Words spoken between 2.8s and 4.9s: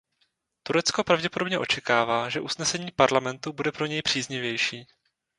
Parlamentu bude pro něj příznivější.